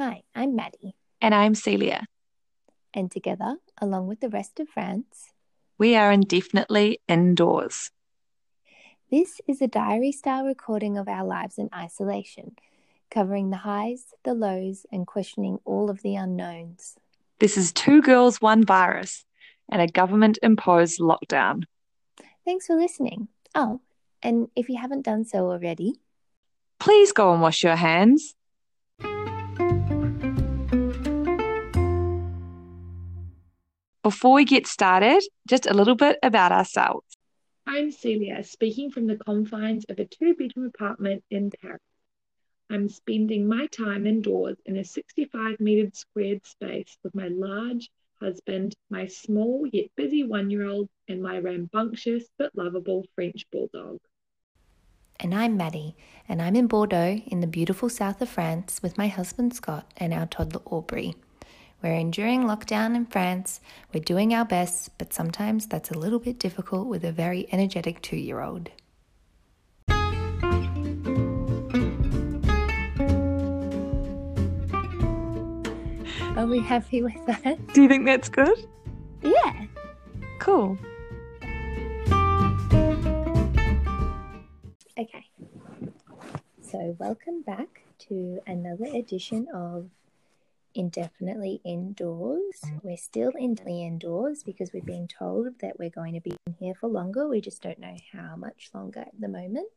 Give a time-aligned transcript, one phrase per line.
[0.00, 2.06] Hi, I'm Maddie, And I'm Celia.
[2.94, 5.34] and together, along with the rest of France,
[5.76, 7.90] We are indefinitely indoors.
[9.10, 12.56] this is a diary style recording of our lives in isolation,
[13.10, 16.96] covering the highs, the lows, and questioning all of the unknowns.
[17.38, 19.26] This is two girls, one virus,
[19.68, 21.64] and a government imposed lockdown.
[22.46, 23.28] Thanks for listening.
[23.54, 23.82] Oh,
[24.22, 26.00] and if you haven't done so already,
[26.78, 28.34] Please go and wash your hands.
[34.02, 37.04] Before we get started, just a little bit about ourselves.
[37.66, 41.82] I'm Celia, speaking from the confines of a two bedroom apartment in Paris.
[42.70, 48.74] I'm spending my time indoors in a 65 metre squared space with my large husband,
[48.88, 53.98] my small yet busy one year old, and my rambunctious but lovable French bulldog.
[55.22, 55.94] and I'm Maddie,
[56.26, 60.14] and I'm in Bordeaux in the beautiful south of France with my husband Scott and
[60.14, 61.16] our toddler Aubrey.
[61.82, 63.58] We're enduring lockdown in France.
[63.94, 68.02] We're doing our best, but sometimes that's a little bit difficult with a very energetic
[68.02, 68.68] two year old.
[76.36, 77.58] Are we happy with that?
[77.72, 78.66] Do you think that's good?
[79.22, 79.64] Yeah.
[80.38, 80.78] Cool.
[84.98, 85.26] Okay.
[86.60, 89.88] So, welcome back to another edition of
[90.74, 92.60] Indefinitely Indoors.
[92.82, 96.74] We're still indefinitely indoors because we've been told that we're going to be in here
[96.74, 97.28] for longer.
[97.28, 99.68] We just don't know how much longer at the moment.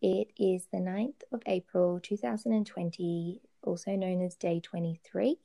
[0.00, 5.38] It is the 9th of April 2020, also known as day 23.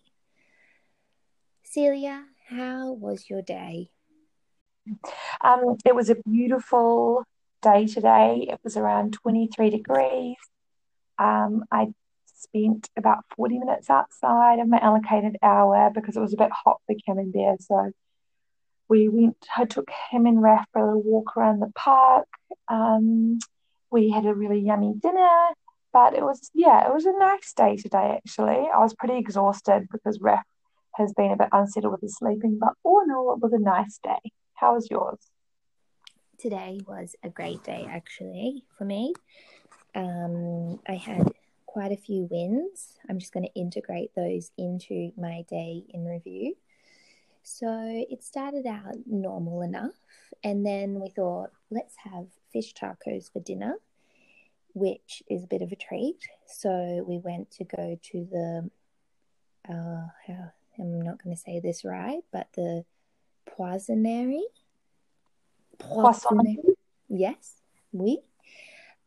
[1.63, 3.89] Celia, how was your day?
[5.41, 7.23] Um, it was a beautiful
[7.61, 8.47] day today.
[8.51, 10.35] It was around 23 degrees.
[11.17, 11.93] Um, I
[12.39, 16.81] spent about 40 minutes outside of my allocated hour because it was a bit hot
[16.85, 17.61] for Camembert.
[17.61, 17.91] So
[18.87, 22.27] we went, I took him and Raph for a little walk around the park.
[22.67, 23.39] Um,
[23.91, 25.49] we had a really yummy dinner,
[25.93, 28.67] but it was, yeah, it was a nice day today, actually.
[28.73, 30.43] I was pretty exhausted because Raph
[30.95, 33.59] has been a bit unsettled with his sleeping, but all in all, it was a
[33.59, 34.31] nice day.
[34.55, 35.19] How was yours?
[36.39, 39.14] today was a great day actually for me.
[39.93, 41.31] Um, I had
[41.69, 42.97] quite a few wins.
[43.07, 46.55] I'm just going to integrate those into my day in review.
[47.43, 47.67] So
[48.09, 49.93] it started out normal enough,
[50.43, 53.75] and then we thought, let's have fish tacos for dinner,
[54.73, 56.27] which is a bit of a treat.
[56.47, 58.69] So we went to go to the,
[59.69, 60.08] uh,
[60.79, 62.83] I'm not going to say this right, but the
[63.45, 64.47] Poissonnerie.
[65.77, 66.58] Poissonnerie.
[67.09, 68.21] Yes, we.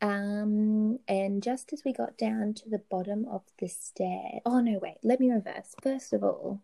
[0.03, 4.77] Um, and just as we got down to the bottom of the stair, oh no,
[4.77, 5.73] wait, let me reverse.
[5.81, 6.59] First of all,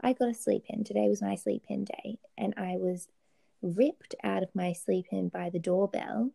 [0.00, 0.84] I got a sleep in.
[0.84, 3.08] Today was my sleep in day, and I was
[3.60, 6.30] ripped out of my sleep in by the doorbell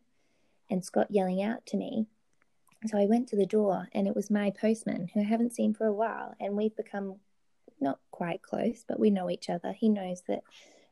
[0.70, 2.06] and Scott yelling out to me.
[2.86, 5.74] So I went to the door, and it was my postman who I haven't seen
[5.74, 7.16] for a while, and we've become
[7.80, 9.72] not quite close, but we know each other.
[9.72, 10.44] He knows that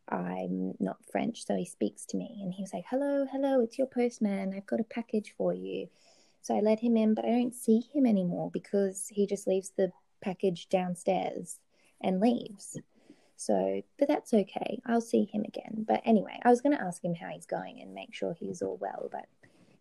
[0.09, 3.78] I'm not French, so he speaks to me and he was like, Hello, hello, it's
[3.78, 4.53] your postman.
[4.56, 5.88] I've got a package for you.
[6.41, 9.72] So I let him in, but I don't see him anymore because he just leaves
[9.78, 9.91] the
[10.22, 11.59] package downstairs
[12.01, 12.78] and leaves.
[13.35, 14.81] So, but that's okay.
[14.85, 15.85] I'll see him again.
[15.88, 18.61] But anyway, I was going to ask him how he's going and make sure he's
[18.61, 19.25] all well, but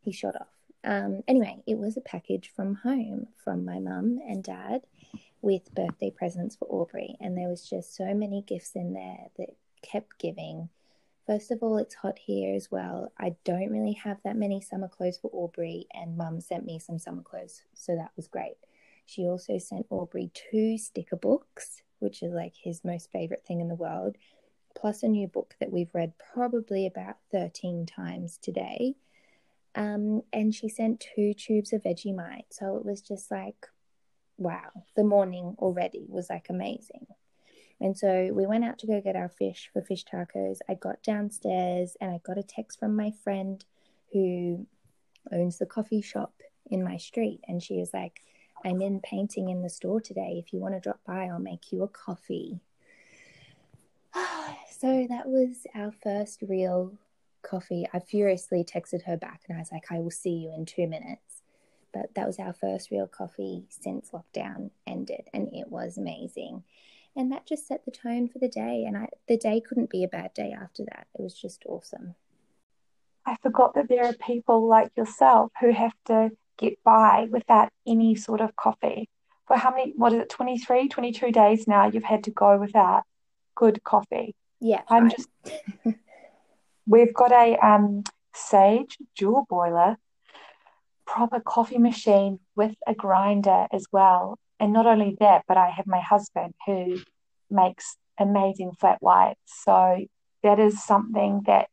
[0.01, 0.49] he shot off.
[0.83, 4.83] Um, anyway, it was a package from home from my mum and dad
[5.43, 7.17] with birthday presents for Aubrey.
[7.21, 10.69] And there was just so many gifts in there that kept giving.
[11.27, 13.13] First of all, it's hot here as well.
[13.19, 16.99] I don't really have that many summer clothes for Aubrey, and mum sent me some
[16.99, 18.57] summer clothes, so that was great.
[19.07, 23.69] She also sent Aubrey two sticker books, which is like his most favorite thing in
[23.69, 24.17] the world,
[24.75, 28.95] plus a new book that we've read probably about 13 times today.
[29.75, 32.47] Um, and she sent two tubes of Vegemite.
[32.51, 33.67] So it was just like,
[34.37, 37.07] wow, the morning already was like amazing.
[37.81, 40.59] And so we went out to go get our fish for fish tacos.
[40.69, 43.65] I got downstairs and I got a text from my friend
[44.13, 44.67] who
[45.33, 46.35] owns the coffee shop
[46.71, 47.41] in my street.
[47.49, 48.21] And she was like,
[48.65, 50.43] I'm in painting in the store today.
[50.45, 52.61] If you want to drop by, I'll make you a coffee.
[54.15, 56.93] so that was our first real
[57.43, 57.87] coffee.
[57.95, 60.87] I furiously texted her back and I was like, I will see you in two
[60.87, 61.41] minutes.
[61.95, 66.63] But that was our first real coffee since lockdown ended, and it was amazing
[67.21, 70.05] and that just set the tone for the day and I, the day couldn't be
[70.05, 72.15] a bad day after that it was just awesome
[73.27, 78.15] I forgot that there are people like yourself who have to get by without any
[78.15, 79.09] sort of coffee.
[79.47, 83.03] for how many, what is it, 23, 22 days now, you've had to go without
[83.57, 84.35] good coffee.
[84.61, 85.17] Yeah, I'm fine.
[85.17, 85.97] just,
[86.87, 89.97] we've got a um, Sage dual boiler,
[91.05, 94.39] proper coffee machine with a grinder as well.
[94.61, 96.99] And not only that, but I have my husband who
[97.51, 99.41] makes amazing flat whites.
[99.65, 100.05] So
[100.43, 101.71] that is something that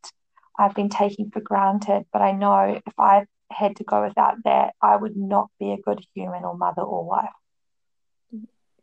[0.58, 2.06] I've been taking for granted.
[2.14, 5.82] But I know if I had to go without that, I would not be a
[5.82, 7.30] good human or mother or wife.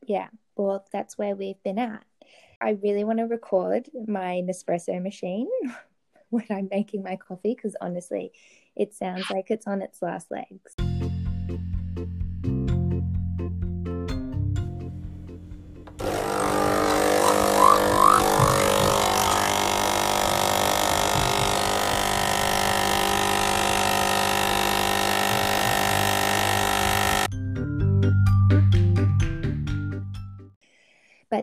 [0.07, 2.05] Yeah, well, that's where we've been at.
[2.61, 5.49] I really want to record my Nespresso machine
[6.29, 8.33] when I'm making my coffee because honestly,
[8.77, 10.75] it sounds like it's on its last legs.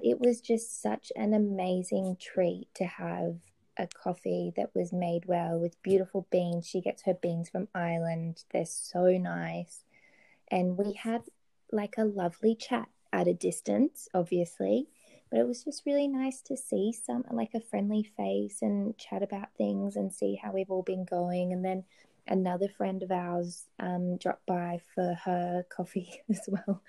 [0.01, 3.38] But it was just such an amazing treat to have
[3.77, 6.68] a coffee that was made well with beautiful beans.
[6.68, 8.44] She gets her beans from Ireland.
[8.51, 9.83] They're so nice.
[10.50, 11.21] And we had
[11.71, 14.88] like a lovely chat at a distance, obviously.
[15.30, 19.21] But it was just really nice to see some like a friendly face and chat
[19.21, 21.54] about things and see how we've all been going.
[21.54, 21.83] And then
[22.27, 26.81] another friend of ours um, dropped by for her coffee as well.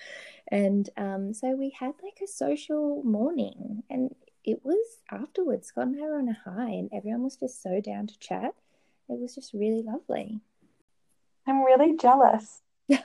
[0.48, 4.14] And um, so we had like a social morning and
[4.44, 7.80] it was afterwards, Scott and I were on a high and everyone was just so
[7.80, 8.54] down to chat.
[9.08, 10.40] It was just really lovely.
[11.46, 12.62] I'm really jealous.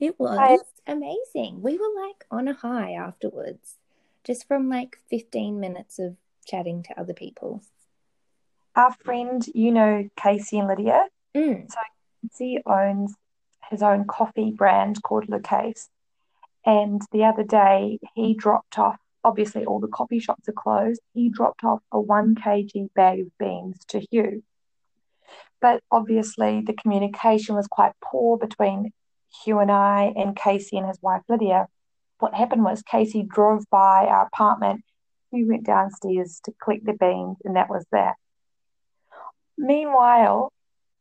[0.00, 0.38] It was
[0.86, 1.62] I- amazing.
[1.62, 3.76] We were like on a high afterwards,
[4.24, 6.16] just from like 15 minutes of
[6.46, 7.62] chatting to other people.
[8.76, 11.06] Our friend, you know, Casey and Lydia,
[11.36, 11.68] Mm.
[12.38, 13.14] he owns
[13.70, 15.88] his own coffee brand called Le Case.
[16.64, 21.00] And the other day, he dropped off, obviously, all the coffee shops are closed.
[21.12, 24.42] He dropped off a 1 kg bag of beans to Hugh.
[25.60, 28.92] But obviously, the communication was quite poor between
[29.42, 31.66] Hugh and I and Casey and his wife Lydia.
[32.18, 34.84] What happened was Casey drove by our apartment.
[35.30, 38.14] Hugh went downstairs to collect the beans, and that was that.
[39.58, 40.52] Meanwhile,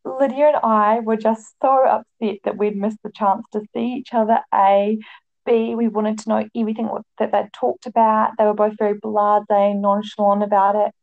[0.05, 4.13] Lydia and I were just so upset that we'd missed the chance to see each
[4.13, 4.39] other.
[4.53, 4.97] A,
[5.45, 6.89] B, we wanted to know everything
[7.19, 8.31] that they'd talked about.
[8.38, 10.94] They were both very blasé, nonchalant about it.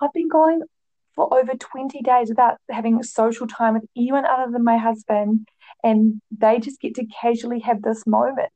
[0.00, 0.62] I've been going
[1.14, 5.48] for over 20 days without having social time with anyone other than my husband,
[5.82, 8.50] and they just get to casually have this moment.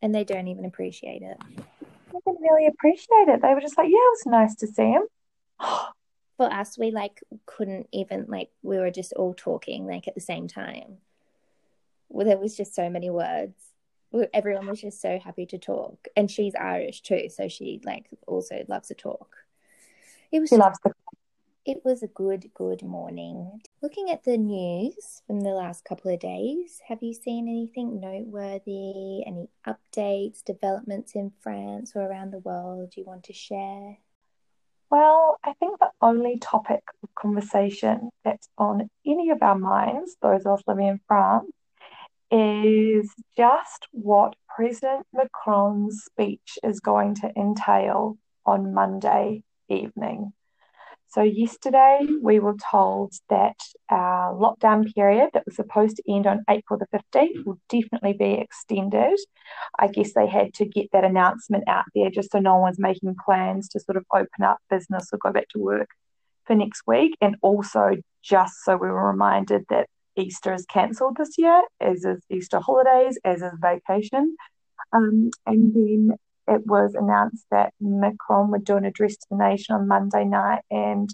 [0.00, 1.36] And they don't even appreciate it.
[1.40, 3.42] I didn't really appreciate it.
[3.42, 5.02] They were just like, yeah, it was nice to see him.
[6.38, 10.20] For us, we like couldn't even like we were just all talking like at the
[10.22, 10.98] same time.
[12.08, 13.52] Well, there was just so many words.
[14.32, 18.64] Everyone was just so happy to talk, and she's Irish too, so she like also
[18.66, 19.36] loves to talk.
[20.32, 20.92] It was She loves the
[21.66, 23.60] It was a good, good morning.
[23.82, 29.26] Looking at the news from the last couple of days, have you seen anything noteworthy?
[29.26, 33.98] Any updates, developments in France or around the world you want to share?
[34.90, 40.46] Well, I think the only topic of conversation that's on any of our minds, those
[40.46, 41.50] of us living in France,
[42.30, 48.16] is just what President Macron's speech is going to entail
[48.46, 50.32] on Monday evening.
[51.10, 53.56] So, yesterday we were told that
[53.88, 58.34] our lockdown period that was supposed to end on April the 15th will definitely be
[58.34, 59.18] extended.
[59.78, 63.16] I guess they had to get that announcement out there just so no one's making
[63.24, 65.88] plans to sort of open up business or go back to work
[66.44, 67.16] for next week.
[67.22, 72.22] And also just so we were reminded that Easter is cancelled this year, as is
[72.28, 74.36] Easter holidays, as is vacation.
[74.92, 76.16] Um, and then
[76.48, 80.62] it was announced that Macron would do an address to the nation on Monday night
[80.70, 81.08] and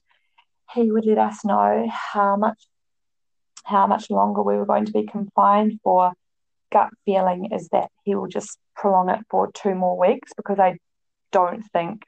[0.73, 2.67] he would let us know how much
[3.65, 6.13] how much longer we were going to be confined for.
[6.71, 10.79] Gut feeling is that he will just prolong it for two more weeks because I
[11.33, 12.05] don't think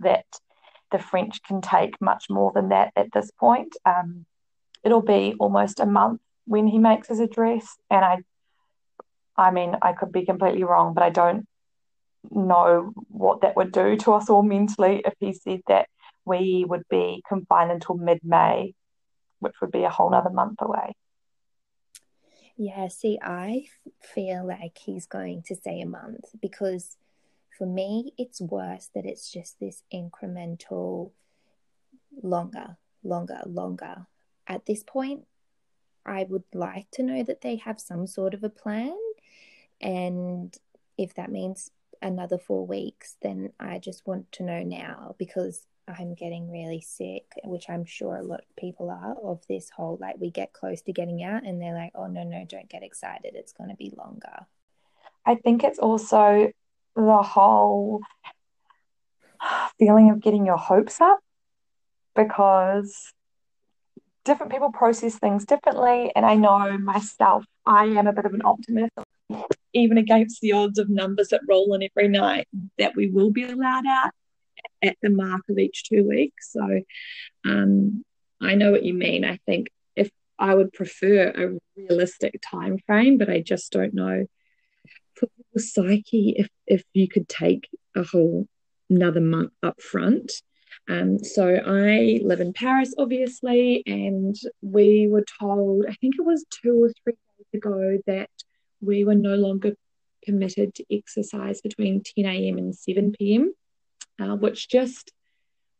[0.00, 0.24] that
[0.92, 3.76] the French can take much more than that at this point.
[3.84, 4.26] Um,
[4.84, 8.18] it'll be almost a month when he makes his address, and I,
[9.36, 11.46] I mean, I could be completely wrong, but I don't
[12.30, 15.88] know what that would do to us all mentally if he said that
[16.24, 18.74] we would be confined until mid-May,
[19.38, 20.94] which would be a whole other month away.
[22.56, 23.64] Yeah, see, I
[24.00, 26.98] feel like he's going to say a month because
[27.56, 31.12] for me, it's worse that it's just this incremental
[32.22, 34.06] longer, longer, longer.
[34.46, 35.26] At this point,
[36.04, 38.96] I would like to know that they have some sort of a plan.
[39.80, 40.56] And
[40.98, 41.70] if that means
[42.02, 47.24] another four weeks, then I just want to know now because I'm getting really sick,
[47.44, 50.82] which I'm sure a lot of people are, of this whole like we get close
[50.82, 53.34] to getting out and they're like, oh, no, no, don't get excited.
[53.34, 54.46] It's going to be longer.
[55.26, 56.52] I think it's also
[56.96, 58.00] the whole
[59.78, 61.18] feeling of getting your hopes up
[62.14, 63.12] because
[64.24, 66.12] different people process things differently.
[66.14, 68.92] And I know myself, I am a bit of an optimist,
[69.72, 72.48] even against the odds of numbers that roll in every night,
[72.78, 74.10] that we will be allowed out
[74.82, 76.52] at the mark of each two weeks.
[76.52, 76.82] So
[77.44, 78.04] um,
[78.40, 79.24] I know what you mean.
[79.24, 84.26] I think if I would prefer a realistic time frame, but I just don't know
[85.14, 88.46] for the psyche if if you could take a whole
[88.88, 90.32] another month up front.
[90.88, 96.44] Um, so I live in Paris, obviously, and we were told, I think it was
[96.50, 98.30] two or three days ago, that
[98.80, 99.74] we were no longer
[100.26, 102.58] permitted to exercise between 10 a.m.
[102.58, 103.54] and 7 p.m
[104.20, 105.12] uh, which just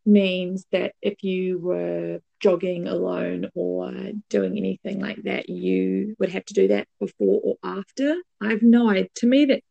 [0.06, 3.92] means that if you were jogging alone or
[4.30, 8.16] doing anything like that, you would have to do that before or after.
[8.40, 9.08] I've no idea.
[9.16, 9.62] To me, that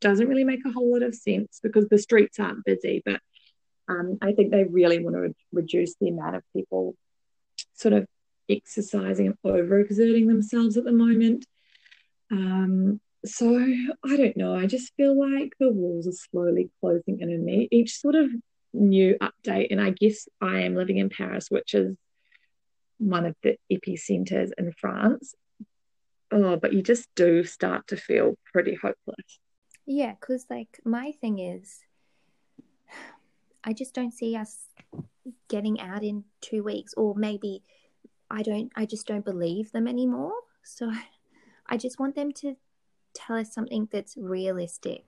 [0.00, 3.20] doesn't really make a whole lot of sense because the streets aren't busy, but
[3.88, 6.94] um, I think they really want to re- reduce the amount of people
[7.74, 8.06] sort of
[8.50, 11.46] exercising and overexerting themselves at the moment.
[12.30, 13.58] Um, so
[14.04, 14.54] I don't know.
[14.54, 17.68] I just feel like the walls are slowly closing in on me.
[17.70, 18.30] Each sort of
[18.72, 21.96] new update, and I guess I am living in Paris, which is
[22.98, 25.34] one of the epicenters in France.
[26.30, 29.40] Oh, but you just do start to feel pretty hopeless.
[29.86, 31.80] Yeah, because like my thing is,
[33.64, 34.56] I just don't see us
[35.48, 37.62] getting out in two weeks, or maybe
[38.30, 38.70] I don't.
[38.76, 40.34] I just don't believe them anymore.
[40.64, 40.92] So
[41.68, 42.56] I just want them to
[43.14, 45.04] tell us something that's realistic.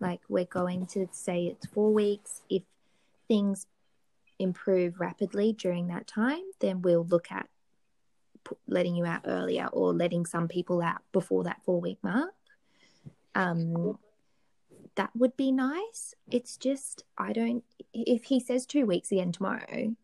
[0.00, 2.42] Like we're going to say it's four weeks.
[2.48, 2.62] If
[3.28, 3.66] things
[4.38, 7.48] improve rapidly during that time, then we'll look at
[8.66, 12.32] letting you out earlier or letting some people out before that four week mark.
[13.34, 13.98] Um,
[14.96, 16.14] that would be nice.
[16.30, 19.94] It's just, I don't, if he says two weeks again tomorrow,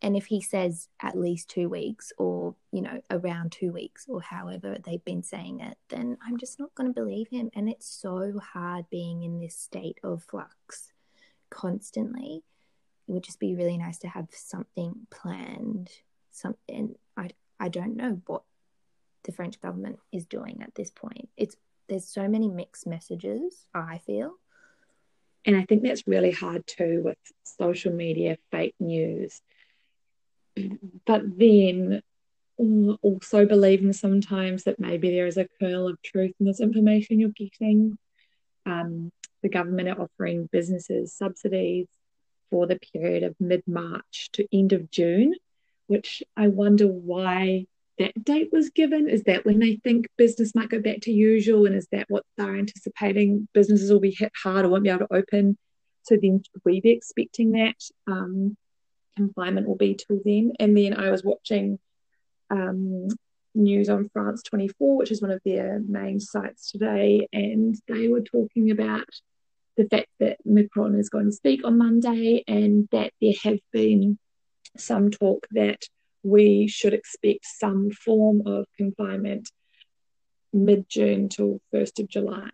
[0.00, 4.20] and if he says at least two weeks or, you know, around two weeks or
[4.20, 7.50] however they've been saying it, then I'm just not going to believe him.
[7.54, 10.92] And it's so hard being in this state of flux
[11.50, 12.44] constantly.
[13.08, 15.90] It would just be really nice to have something planned.
[16.30, 18.42] Something I I don't know what
[19.24, 21.28] the French government is doing at this point.
[21.36, 21.56] It's
[21.88, 24.34] there's so many mixed messages, I feel.
[25.44, 29.40] And I think that's really hard too with social media, fake news
[31.06, 32.02] but then
[33.02, 37.30] also believing sometimes that maybe there is a kernel of truth in this information you're
[37.30, 37.96] getting.
[38.66, 39.12] Um,
[39.42, 41.86] the government are offering businesses subsidies
[42.50, 45.34] for the period of mid March to end of June,
[45.86, 47.66] which I wonder why
[47.98, 49.08] that date was given.
[49.08, 51.66] Is that when they think business might go back to usual?
[51.66, 53.48] And is that what they're anticipating?
[53.52, 55.56] Businesses will be hit hard or won't be able to open.
[56.02, 57.76] So then we be expecting that?
[58.06, 58.56] Um,
[59.18, 60.52] confinement will be till then.
[60.60, 61.78] And then I was watching
[62.50, 63.08] um,
[63.54, 68.22] news on France 24, which is one of their main sites today, and they were
[68.22, 69.08] talking about
[69.76, 74.18] the fact that Macron is going to speak on Monday and that there have been
[74.76, 75.82] some talk that
[76.22, 79.50] we should expect some form of confinement
[80.52, 82.50] mid June till 1st of July.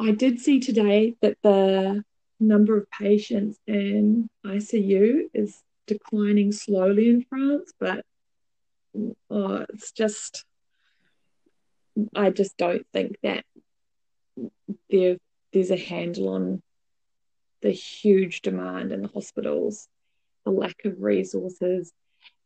[0.00, 2.04] I did see today that the
[2.40, 8.04] number of patients in ICU is declining slowly in France, but
[9.30, 10.44] oh, it's just,
[12.14, 13.44] I just don't think that
[14.90, 15.16] there,
[15.52, 16.62] there's a handle on
[17.62, 19.88] the huge demand in the hospitals,
[20.44, 21.92] the lack of resources,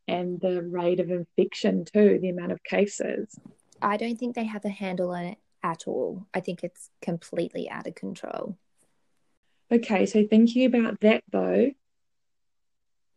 [0.07, 3.37] and the rate of infection, too, the amount of cases.
[3.81, 6.25] I don't think they have a handle on it at all.
[6.33, 8.57] I think it's completely out of control.
[9.73, 11.71] Okay, so thinking about that though,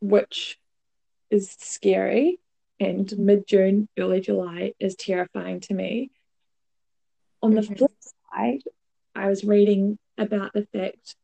[0.01, 0.59] which
[1.31, 2.41] is scary,
[2.81, 6.11] and mid June, early July is terrifying to me.
[7.43, 7.75] On the mm-hmm.
[7.75, 7.93] flip
[8.33, 8.63] side,
[9.15, 11.17] I was reading about the fact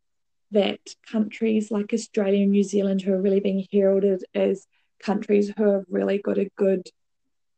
[0.50, 4.66] that countries like Australia and New Zealand, who are really being heralded as
[5.00, 6.90] countries who have really got a good,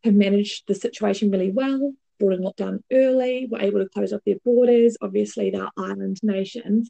[0.04, 4.20] have managed the situation really well, brought in lockdown early, were able to close off
[4.24, 4.96] their borders.
[5.00, 6.88] Obviously, they're island nations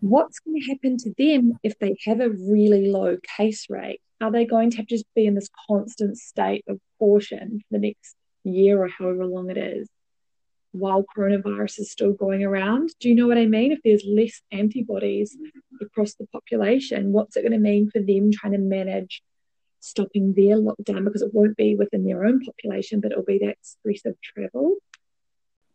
[0.00, 4.00] what's going to happen to them if they have a really low case rate?
[4.20, 7.78] Are they going to have to just be in this constant state of caution for
[7.78, 9.88] the next year or however long it is?
[10.72, 12.90] while coronavirus is still going around.
[13.00, 13.72] Do you know what I mean?
[13.72, 15.36] If there's less antibodies
[15.80, 19.22] across the population, what's it going to mean for them trying to manage
[19.80, 21.04] stopping their lockdown?
[21.04, 24.76] Because it won't be within their own population, but it'll be that stress of travel.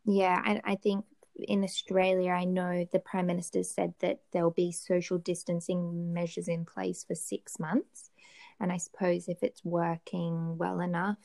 [0.05, 4.71] Yeah, and I think in Australia, I know the Prime Minister said that there'll be
[4.71, 8.11] social distancing measures in place for six months.
[8.59, 11.17] And I suppose if it's working well enough,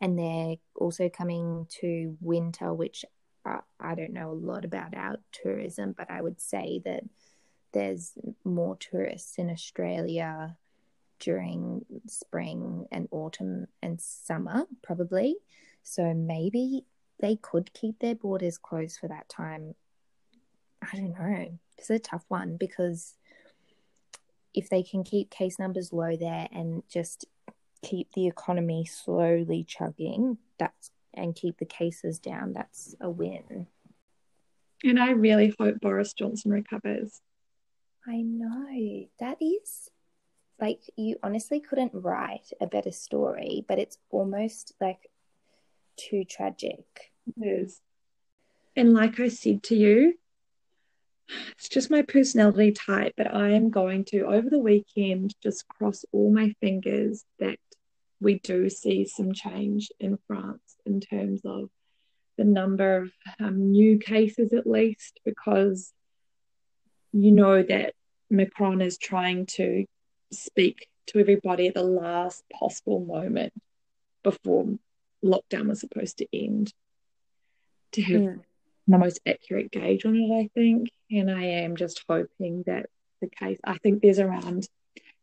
[0.00, 3.04] and they're also coming to winter, which
[3.44, 7.02] I, I don't know a lot about our tourism, but I would say that
[7.72, 8.12] there's
[8.44, 10.56] more tourists in Australia
[11.18, 15.36] during spring and autumn and summer, probably.
[15.82, 16.84] So maybe
[17.20, 19.74] they could keep their borders closed for that time.
[20.82, 21.58] I don't know.
[21.78, 23.14] It's a tough one because
[24.54, 27.26] if they can keep case numbers low there and just
[27.82, 33.66] keep the economy slowly chugging, that's and keep the cases down, that's a win.
[34.84, 37.20] And I really hope Boris Johnson recovers.
[38.06, 39.06] I know.
[39.18, 39.90] That is
[40.60, 45.10] like you honestly couldn't write a better story, but it's almost like
[45.96, 47.09] too tragic.
[48.76, 50.14] And like I said to you,
[51.52, 56.04] it's just my personality type, but I am going to, over the weekend, just cross
[56.12, 57.58] all my fingers that
[58.20, 61.70] we do see some change in France in terms of
[62.36, 65.92] the number of um, new cases, at least, because
[67.12, 67.94] you know that
[68.30, 69.84] Macron is trying to
[70.32, 73.52] speak to everybody at the last possible moment
[74.22, 74.78] before
[75.24, 76.72] lockdown was supposed to end
[77.92, 78.40] to have mm.
[78.86, 80.90] the most accurate gauge on it, I think.
[81.10, 82.86] And I am just hoping that
[83.20, 84.68] the case, I think there's around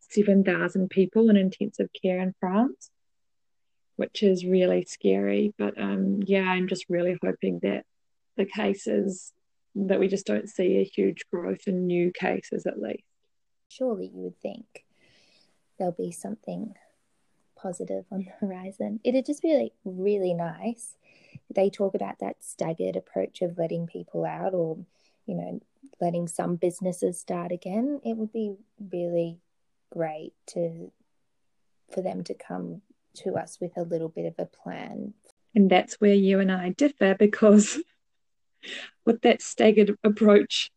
[0.09, 2.89] 7,000 people in intensive care in France,
[3.95, 5.53] which is really scary.
[5.57, 7.85] But um, yeah, I'm just really hoping that
[8.35, 9.33] the cases,
[9.75, 13.03] that we just don't see a huge growth in new cases at least.
[13.69, 14.85] Surely you would think
[15.77, 16.73] there'll be something
[17.61, 18.99] positive on the horizon.
[19.03, 20.95] It'd just be like really nice.
[21.53, 24.77] They talk about that staggered approach of letting people out or,
[25.25, 25.61] you know,
[26.01, 28.01] letting some businesses start again.
[28.03, 28.55] It would be
[28.91, 29.39] really
[29.91, 30.91] great to
[31.89, 32.81] for them to come
[33.15, 35.13] to us with a little bit of a plan.
[35.55, 37.81] And that's where you and I differ because
[39.05, 40.69] with that staggered approach,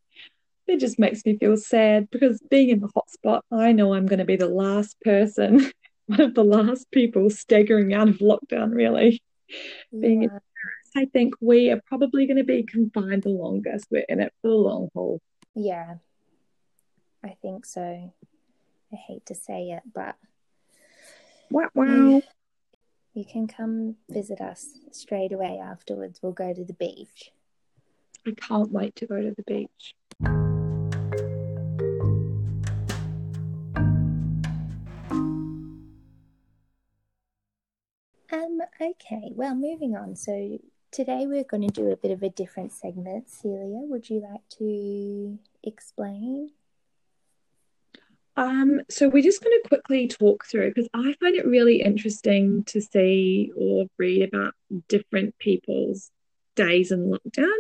[0.67, 4.21] it just makes me feel sad because being in the hotspot, I know I'm going
[4.21, 5.71] to be the last person
[6.11, 9.23] one of the last people staggering out of lockdown, really.
[9.49, 10.01] Yeah.
[10.01, 10.43] Being in Paris,
[10.97, 13.87] I think we are probably going to be confined the longest.
[13.91, 15.21] We're in it for the long haul.
[15.55, 15.95] Yeah,
[17.25, 18.13] I think so.
[18.93, 20.17] I hate to say it, but
[21.51, 22.23] wow, wow.
[23.15, 26.21] You can come visit us straight away afterwards.
[26.23, 27.31] We'll go to the beach.
[28.27, 29.95] I can't wait to go to the beach.
[38.33, 40.15] Um, okay, well, moving on.
[40.15, 40.59] So
[40.93, 43.29] today we're going to do a bit of a different segment.
[43.29, 46.51] Celia, would you like to explain?
[48.37, 52.63] Um, so we're just going to quickly talk through because I find it really interesting
[52.65, 54.55] to see or read about
[54.89, 56.11] different people's
[56.55, 57.53] days in lockdown.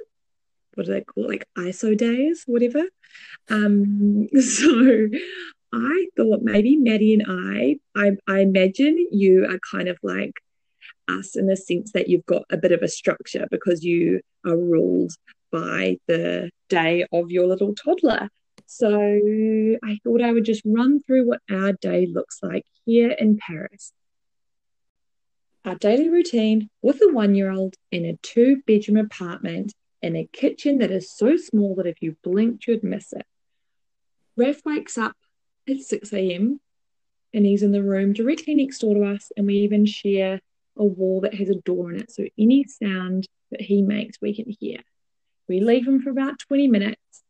[0.74, 1.28] What do they call it?
[1.30, 2.84] like ISO days, whatever?
[3.48, 5.08] Um, so
[5.72, 10.34] I thought maybe Maddie and I, I, I imagine you are kind of like
[11.08, 14.56] us in the sense that you've got a bit of a structure because you are
[14.56, 15.12] ruled
[15.50, 18.28] by the day of your little toddler.
[18.66, 18.88] So
[19.82, 23.92] I thought I would just run through what our day looks like here in Paris.
[25.64, 29.72] Our daily routine with a one year old in a two bedroom apartment
[30.02, 33.26] in a kitchen that is so small that if you blinked, you'd miss it.
[34.36, 35.16] Raf wakes up
[35.68, 36.60] at 6 a.m.
[37.34, 40.40] and he's in the room directly next door to us, and we even share
[40.80, 42.10] a wall that has a door in it.
[42.10, 44.78] So any sound that he makes, we can hear.
[45.48, 47.22] We leave him for about 20 minutes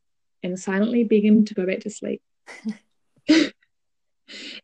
[0.43, 2.23] and silently beg him to go back to sleep.
[3.29, 3.53] then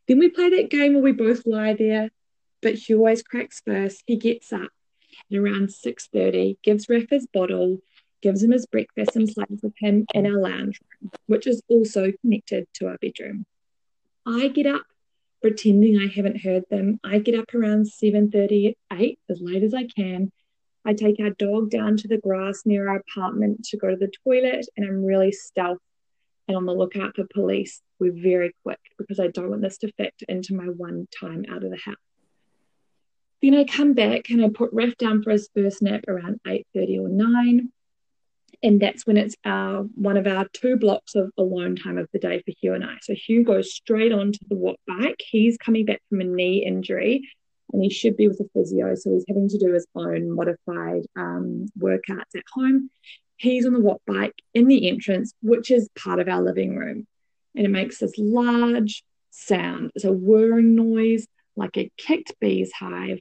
[0.09, 2.11] we play that game where we both lie there,
[2.62, 4.05] but he always cracks first.
[4.07, 4.70] He gets up
[5.31, 7.79] and around 6.30, gives Raf his bottle,
[8.22, 12.12] gives him his breakfast and plays with him in our lounge room, which is also
[12.22, 13.46] connected to our bedroom.
[14.25, 14.85] I get up
[15.46, 16.98] pretending I haven't heard them.
[17.04, 20.32] I get up around 7:38 as late as I can.
[20.85, 24.11] I take our dog down to the grass near our apartment to go to the
[24.24, 25.78] toilet, and I'm really stealth
[26.48, 27.80] and on the lookout for police.
[28.00, 31.62] We're very quick because I don't want this to fit into my one time out
[31.62, 31.94] of the house.
[33.40, 36.98] Then I come back and I put Raf down for his first nap around 8.30
[37.02, 37.72] or 9.
[38.66, 42.18] And that's when it's our one of our two blocks of alone time of the
[42.18, 42.96] day for Hugh and I.
[43.00, 45.20] So Hugh goes straight on to the watt bike.
[45.24, 47.31] He's coming back from a knee injury
[47.72, 48.96] and he should be with a physio.
[48.96, 52.90] So he's having to do his own modified um, workouts at home.
[53.37, 57.07] He's on the watt bike in the entrance, which is part of our living room.
[57.55, 59.92] And it makes this large sound.
[59.94, 61.24] It's a whirring noise
[61.55, 63.20] like a kicked bee's hive.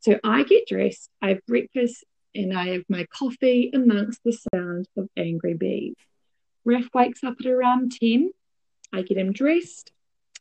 [0.00, 4.86] So I get dressed, I have breakfast, and I have my coffee amongst the sound
[4.96, 5.94] of angry bees.
[6.64, 8.30] Raf wakes up at around 10.
[8.92, 9.92] I get him dressed,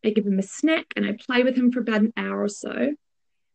[0.05, 2.49] I give him a snack, and I play with him for about an hour or
[2.49, 2.95] so.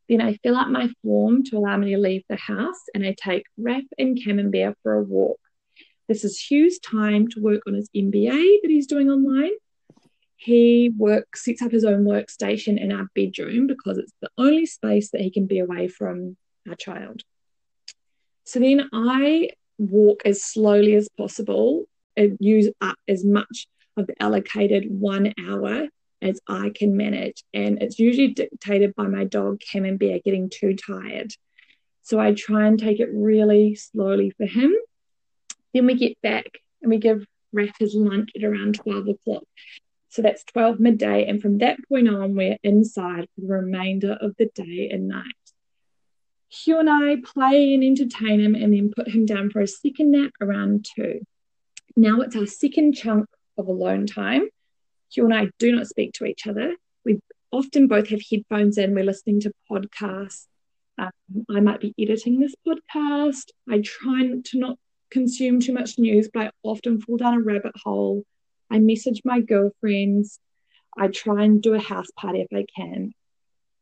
[0.08, 3.14] Then I fill out my form to allow me to leave the house, and I
[3.16, 5.40] take Raf and Camembert for a walk.
[6.08, 9.52] This is Hugh's time to work on his MBA that he's doing online
[10.44, 15.10] he works, sets up his own workstation in our bedroom because it's the only space
[15.10, 16.36] that he can be away from
[16.68, 17.22] our child.
[18.44, 21.84] So then I walk as slowly as possible
[22.16, 25.88] and use up as much of the allocated one hour
[26.20, 27.42] as I can manage.
[27.52, 31.32] And it's usually dictated by my dog Camembert, getting too tired.
[32.02, 34.74] So I try and take it really slowly for him.
[35.74, 36.46] Then we get back
[36.80, 39.44] and we give Raf his lunch at around 12 o'clock.
[40.08, 41.26] So that's 12 midday.
[41.26, 45.24] And from that point on, we're inside for the remainder of the day and night.
[46.52, 50.10] Hugh and I play and entertain him and then put him down for a second
[50.10, 51.20] nap around two.
[51.96, 54.48] Now it's our second chunk of alone time.
[55.10, 56.74] Hugh and I do not speak to each other.
[57.04, 60.46] We often both have headphones in, we're listening to podcasts.
[60.98, 61.10] Um,
[61.50, 63.46] I might be editing this podcast.
[63.68, 64.78] I try to not
[65.10, 68.24] consume too much news, but I often fall down a rabbit hole
[68.72, 70.40] I message my girlfriends.
[70.96, 73.12] I try and do a house party if I can.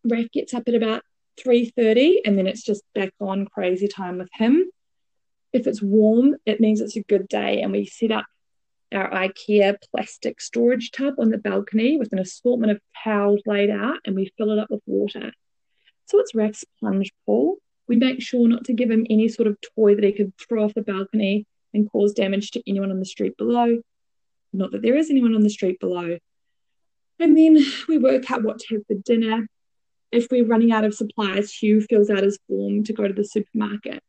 [0.04, 1.04] Raf gets up at about
[1.44, 4.70] 3.30 and then it's just back on crazy time with him.
[5.52, 8.26] If it's warm, it means it's a good day and we set up
[8.92, 13.98] our IKEA plastic storage tub on the balcony with an assortment of towels laid out
[14.04, 15.32] and we fill it up with water.
[16.06, 17.56] So it's Raf's plunge pool.
[17.86, 20.64] We make sure not to give him any sort of toy that he could throw
[20.64, 23.78] off the balcony and cause damage to anyone on the street below.
[24.52, 26.18] Not that there is anyone on the street below.
[27.20, 29.46] And then we work out what to have for dinner.
[30.12, 33.24] If we're running out of supplies, Hugh fills out his form to go to the
[33.24, 34.02] supermarket.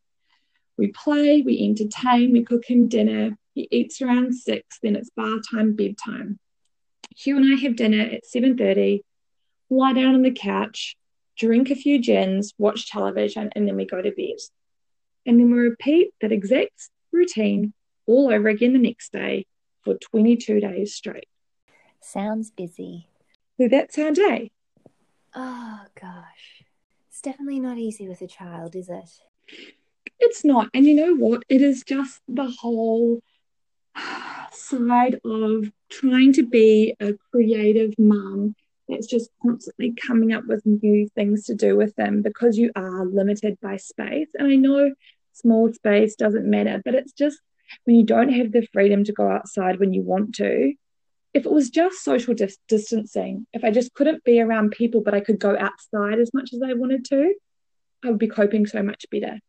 [0.77, 3.37] We play, we entertain, we cook him dinner.
[3.53, 6.39] He eats around six, then it's bar time, bedtime.
[7.15, 9.01] Hugh and I have dinner at 7.30,
[9.69, 10.95] lie down on the couch,
[11.37, 14.37] drink a few gins, watch television, and then we go to bed.
[15.25, 17.73] And then we repeat that exact routine
[18.07, 19.45] all over again the next day
[19.83, 21.27] for 22 days straight.
[22.01, 23.07] Sounds busy.
[23.59, 24.51] So that's our day.
[25.33, 26.63] Oh, gosh.
[27.09, 29.09] It's definitely not easy with a child, is it?
[30.19, 30.69] It's not.
[30.73, 31.43] And you know what?
[31.49, 33.21] It is just the whole
[34.51, 38.55] side of trying to be a creative mum
[38.87, 43.05] that's just constantly coming up with new things to do with them because you are
[43.05, 44.29] limited by space.
[44.35, 44.93] And I know
[45.33, 47.39] small space doesn't matter, but it's just
[47.85, 50.73] when you don't have the freedom to go outside when you want to,
[51.33, 55.13] if it was just social dis- distancing, if I just couldn't be around people, but
[55.13, 57.33] I could go outside as much as I wanted to,
[58.03, 59.39] I would be coping so much better.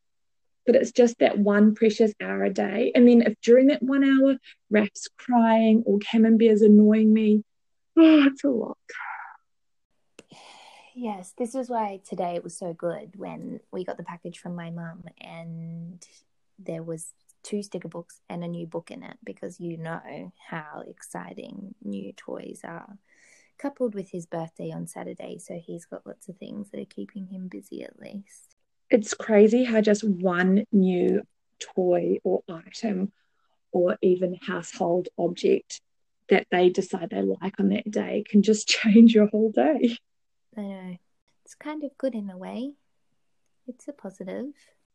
[0.64, 2.92] But it's just that one precious hour a day.
[2.94, 4.36] And then if during that one hour,
[4.70, 7.42] Raf's crying or Camembert's annoying me,
[7.96, 8.78] oh, it's a lot.
[10.94, 14.54] Yes, this is why today it was so good when we got the package from
[14.54, 16.06] my mum and
[16.58, 17.12] there was
[17.42, 22.12] two sticker books and a new book in it because you know how exciting new
[22.12, 22.98] toys are.
[23.58, 27.26] Coupled with his birthday on Saturday, so he's got lots of things that are keeping
[27.26, 28.56] him busy at least.
[28.90, 31.22] It's crazy how just one new
[31.58, 33.12] toy or item
[33.70, 35.80] or even household object
[36.28, 39.96] that they decide they like on that day can just change your whole day.
[40.56, 40.96] I know.
[41.44, 42.72] It's kind of good in a way.
[43.66, 44.52] It's a positive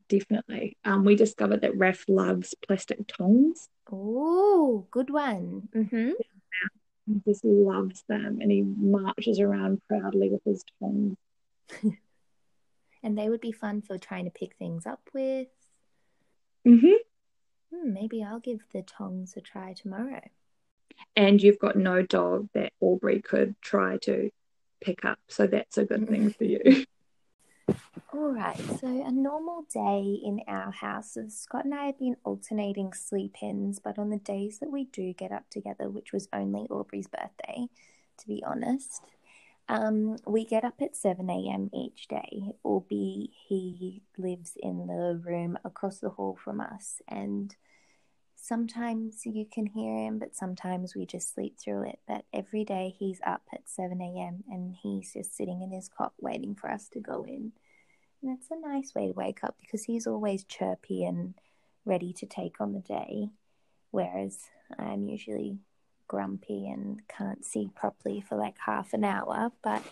[0.09, 0.77] definitely.
[0.85, 3.69] Um, we discovered that Raf loves plastic tongs.
[3.91, 5.69] Oh, good one.
[5.75, 6.11] Mm-hmm.
[7.07, 11.15] He just loves them and he marches around proudly with his tongs.
[13.03, 15.47] and they would be fun for trying to pick things up with.
[16.67, 16.87] Mm-hmm.
[17.73, 20.21] Hmm, maybe I'll give the tongs a try tomorrow.
[21.15, 24.29] And you've got no dog that Aubrey could try to
[24.81, 26.85] pick up, so that's a good thing for you.
[28.13, 32.93] All right, so a normal day in our house, Scott and I have been alternating
[32.93, 36.67] sleep ins, but on the days that we do get up together, which was only
[36.69, 37.67] Aubrey's birthday,
[38.19, 39.01] to be honest,
[39.67, 41.69] Um, we get up at 7 a.m.
[41.73, 47.01] each day, albeit he lives in the room across the hall from us.
[47.07, 47.55] And
[48.47, 51.99] sometimes you can hear him, but sometimes we just sleep through it.
[52.07, 54.43] But every day he's up at 7 a.m.
[54.49, 57.51] and he's just sitting in his cot waiting for us to go in.
[58.23, 61.33] And it's a nice way to wake up because he's always chirpy and
[61.85, 63.29] ready to take on the day,
[63.91, 64.39] whereas
[64.79, 65.57] I'm usually
[66.07, 69.51] grumpy and can't see properly for like half an hour.
[69.61, 69.83] But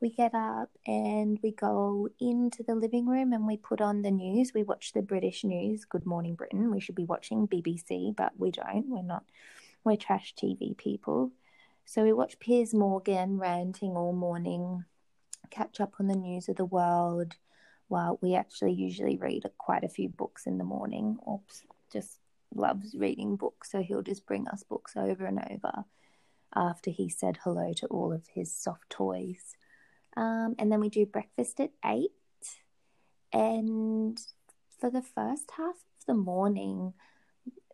[0.00, 4.10] we get up and we go into the living room and we put on the
[4.10, 4.52] news.
[4.54, 6.70] We watch the British news, Good Morning Britain.
[6.70, 8.88] We should be watching BBC, but we don't.
[8.88, 9.24] We're not,
[9.82, 11.32] we're trash TV people.
[11.84, 14.84] So we watch Piers Morgan ranting all morning,
[15.50, 17.34] catch up on the news of the world.
[17.88, 21.16] While we actually usually read quite a few books in the morning.
[21.22, 22.20] Orbs, just
[22.54, 25.84] loves reading books, so he'll just bring us books over and over
[26.54, 29.56] after he said hello to all of his soft toys.
[30.18, 32.10] Um, and then we do breakfast at eight.
[33.32, 34.18] And
[34.80, 36.92] for the first half of the morning,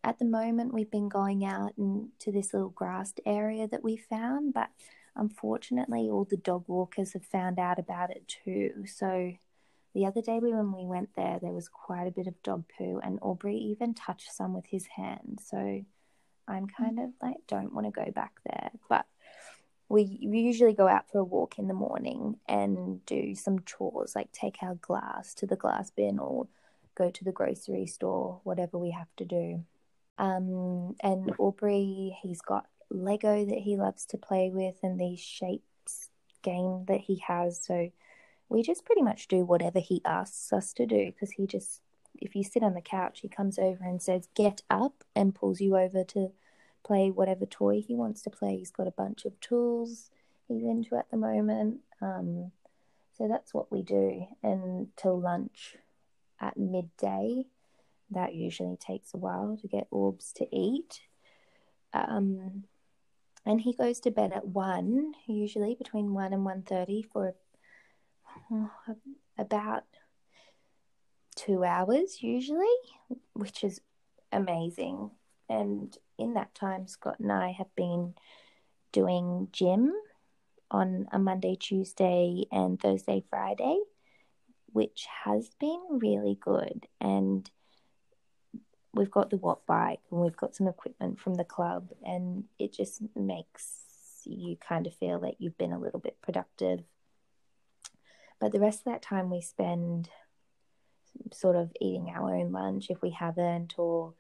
[0.03, 4.53] at the moment, we've been going out into this little grassed area that we found,
[4.53, 4.69] but
[5.17, 8.85] unfortunately, all the dog walkers have found out about it too.
[8.87, 9.33] So
[9.95, 13.01] the other day when we went there, there was quite a bit of dog poo,
[13.03, 15.41] and Aubrey even touched some with his hand.
[15.43, 15.83] So
[16.47, 18.71] I'm kind of like, don't want to go back there.
[18.91, 19.07] But
[19.89, 24.33] we usually go out for a walk in the morning and do some chores, like
[24.33, 26.49] take our glass to the glass bin or
[26.95, 29.65] go to the grocery store, whatever we have to do.
[30.19, 36.11] Um, and Aubrey, he's got Lego that he loves to play with, and these shapes
[36.43, 37.61] game that he has.
[37.63, 37.91] So
[38.49, 41.81] we just pretty much do whatever he asks us to do because he just,
[42.17, 45.61] if you sit on the couch, he comes over and says, Get up, and pulls
[45.61, 46.31] you over to
[46.85, 48.57] play whatever toy he wants to play.
[48.57, 50.11] He's got a bunch of tools
[50.49, 51.81] he's into at the moment.
[52.01, 52.53] Um,
[53.17, 55.77] so that's what we do until lunch
[56.41, 57.45] at midday.
[58.11, 61.01] That usually takes a while to get Orbs to eat.
[61.93, 62.65] Um,
[63.47, 67.35] and he goes to bed at one, usually between one and one thirty for
[69.39, 69.85] about
[71.37, 72.67] two hours usually,
[73.33, 73.81] which is
[74.33, 75.11] amazing.
[75.49, 78.15] And in that time, Scott and I have been
[78.93, 79.93] doing gym
[80.71, 83.79] on a Monday, Tuesday, and Thursday, Friday,
[84.73, 86.87] which has been really good.
[87.01, 87.49] And
[88.93, 92.73] we've got the Watt bike and we've got some equipment from the club, and it
[92.73, 93.81] just makes
[94.25, 96.81] you kind of feel that you've been a little bit productive
[98.41, 100.11] but the rest of that time we spend
[101.33, 104.13] sort of eating our own lunch if we haven't, or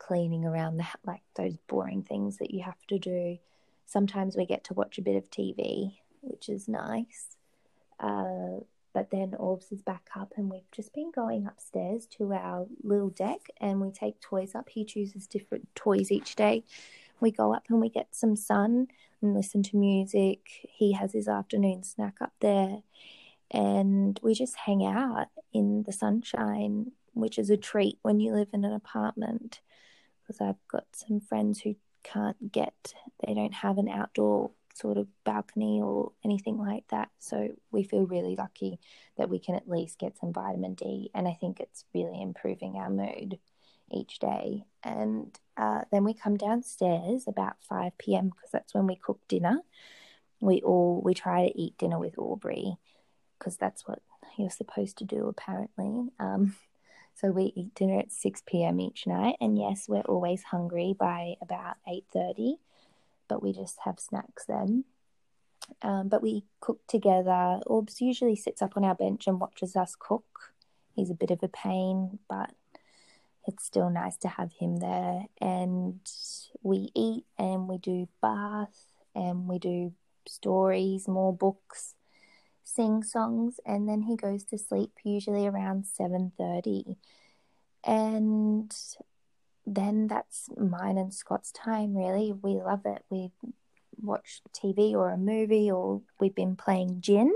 [0.00, 3.38] cleaning around the like those boring things that you have to do.
[3.86, 7.36] Sometimes we get to watch a bit of TV, which is nice.
[7.98, 12.66] Uh, but then Orbs is back up, and we've just been going upstairs to our
[12.82, 14.68] little deck, and we take toys up.
[14.68, 16.64] He chooses different toys each day.
[17.20, 18.88] We go up and we get some sun
[19.20, 20.40] and listen to music.
[20.68, 22.78] He has his afternoon snack up there
[23.50, 28.48] and we just hang out in the sunshine, which is a treat when you live
[28.52, 29.60] in an apartment.
[30.30, 32.94] Because I've got some friends who can't get,
[33.26, 37.08] they don't have an outdoor sort of balcony or anything like that.
[37.18, 38.78] So we feel really lucky
[39.18, 41.10] that we can at least get some vitamin D.
[41.16, 43.40] And I think it's really improving our mood
[43.90, 44.66] each day.
[44.84, 48.28] And uh, then we come downstairs about 5 p.m.
[48.28, 49.62] because that's when we cook dinner.
[50.40, 52.76] We all we try to eat dinner with Aubrey
[53.36, 54.00] because that's what
[54.38, 56.12] you're supposed to do apparently.
[56.20, 56.54] Um,
[57.20, 58.80] so we eat dinner at 6 p.m.
[58.80, 62.54] each night, and yes, we're always hungry by about 8:30,
[63.28, 64.84] but we just have snacks then.
[65.82, 67.60] Um, but we cook together.
[67.66, 70.54] Orbs usually sits up on our bench and watches us cook.
[70.94, 72.52] He's a bit of a pain, but
[73.46, 75.26] it's still nice to have him there.
[75.40, 76.00] And
[76.62, 79.92] we eat and we do bath and we do
[80.26, 81.94] stories, more books
[82.74, 86.96] sing songs and then he goes to sleep usually around 7:30
[87.84, 88.72] and
[89.66, 92.32] then that's mine and Scott's time really.
[92.32, 93.04] We love it.
[93.10, 93.30] We
[94.02, 97.32] watch TV or a movie or we've been playing gin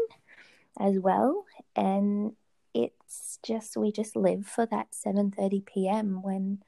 [0.78, 1.44] as well.
[1.76, 2.32] And
[2.72, 6.22] it's just we just live for that 7:30 p.m.
[6.22, 6.62] when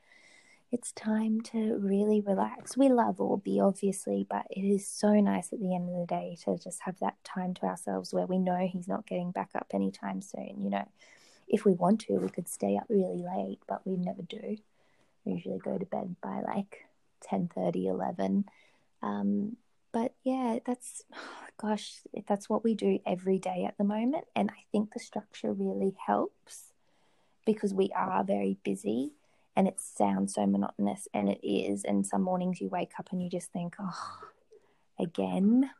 [0.73, 2.77] it's time to really relax.
[2.77, 6.37] We love Orby, obviously, but it is so nice at the end of the day
[6.45, 9.69] to just have that time to ourselves where we know he's not getting back up
[9.73, 10.57] anytime soon.
[10.61, 10.89] You know,
[11.47, 14.57] if we want to, we could stay up really late, but we never do.
[15.25, 16.87] We usually go to bed by like
[17.23, 18.45] 10 30, 11.
[19.03, 19.57] Um,
[19.93, 21.05] but yeah, that's
[21.59, 24.25] gosh, that's what we do every day at the moment.
[24.35, 26.73] And I think the structure really helps
[27.47, 29.13] because we are very busy
[29.57, 31.85] and it sounds so monotonous and it is.
[31.85, 34.19] And some mornings you wake up and you just think, oh,
[35.01, 35.71] again,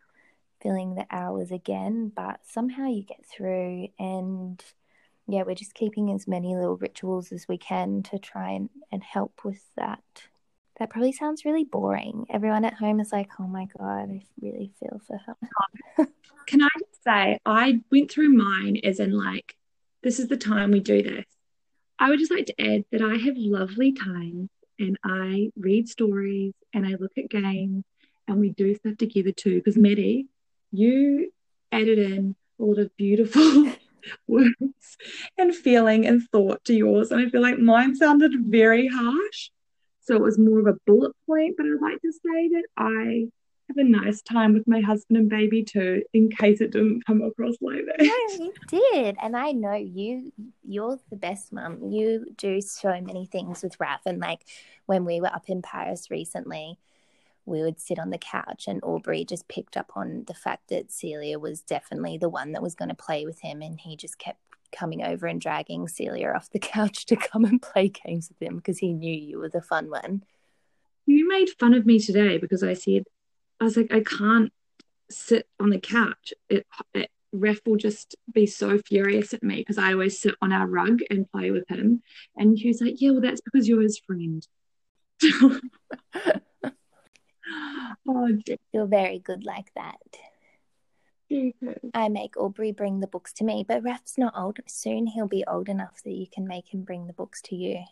[0.63, 2.11] filling the hours again.
[2.15, 4.63] But somehow you get through and
[5.29, 9.03] yeah, we're just keeping as many little rituals as we can to try and, and
[9.03, 10.03] help with that.
[10.79, 12.27] That probably sounds really boring.
[12.31, 16.07] Everyone at home is like, oh my God, I really feel for her.
[16.47, 19.57] Can I just say, I went through mine as in like,
[20.03, 21.25] this is the time we do this.
[21.99, 26.53] I would just like to add that I have lovely times and I read stories
[26.75, 27.85] and I look at games
[28.29, 29.57] and we do stuff together too.
[29.57, 30.27] Because Maddie,
[30.73, 31.33] you
[31.73, 33.73] added in a lot of beautiful
[34.27, 34.97] words
[35.39, 37.11] and feeling and thought to yours.
[37.11, 39.51] And I feel like mine sounded very harsh.
[40.03, 43.29] So it was more of a bullet point, but I'd like to say that I
[43.69, 47.23] have a nice time with my husband and baby too, in case it didn't come
[47.23, 48.01] across like that.
[48.01, 49.17] No, you did.
[49.21, 50.33] And I know you
[50.65, 51.91] you're the best mum.
[51.91, 54.07] You do so many things with Raph.
[54.07, 54.43] And like
[54.87, 56.79] when we were up in Paris recently,
[57.45, 60.93] we would sit on the couch and Aubrey just picked up on the fact that
[60.93, 64.19] Celia was definitely the one that was going to play with him and he just
[64.19, 64.41] kept
[64.73, 68.57] coming over and dragging Celia off the couch to come and play games with him
[68.57, 70.25] because he knew you were the fun one.
[71.07, 73.05] You made fun of me today because I said
[73.61, 74.53] I was like I can't
[75.11, 76.35] sit on the couch.
[76.49, 80.53] It, it Raph will just be so furious at me because I always sit on
[80.53, 82.03] our rug and play with him.
[82.37, 84.47] And he was like, Yeah, well, that's because you're his friend.
[88.09, 88.39] oh,
[88.73, 89.97] you're very good like that.
[91.93, 94.59] I make Aubrey bring the books to me, but Raph's not old.
[94.67, 97.83] Soon he'll be old enough that you can make him bring the books to you.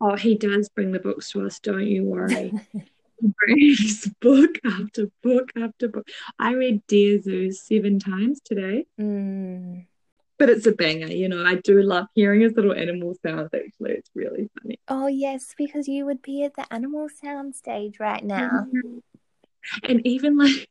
[0.00, 2.52] Oh, he does bring the books to us, don't you worry.
[3.20, 6.08] brings book after book after book.
[6.38, 8.86] I read Dear Zoo seven times today.
[9.00, 9.86] Mm.
[10.38, 11.44] But it's a banger, you know.
[11.44, 13.92] I do love hearing his little animal sounds, actually.
[13.92, 14.78] It's really funny.
[14.86, 18.66] Oh, yes, because you would be at the animal sound stage right now.
[19.82, 20.68] And even like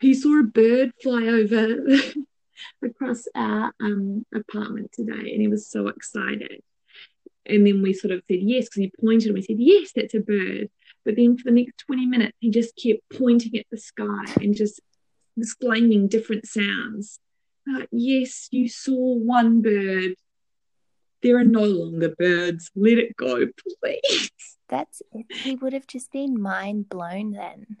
[0.00, 1.86] he saw a bird fly over
[2.84, 6.62] across our um, apartment today and he was so excited.
[7.46, 10.14] And then we sort of said yes because he pointed and we said, Yes, that's
[10.14, 10.70] a bird.
[11.04, 14.54] But then for the next 20 minutes, he just kept pointing at the sky and
[14.54, 14.80] just
[15.36, 17.18] exclaiming different sounds.
[17.68, 20.14] Uh, yes, you saw one bird.
[21.22, 22.70] There are no longer birds.
[22.74, 23.46] Let it go,
[23.80, 24.30] please.
[24.68, 25.26] That's it.
[25.30, 27.76] He would have just been mind blown then.